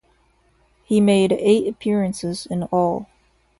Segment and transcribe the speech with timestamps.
[0.83, 3.07] He made eight appearances in all.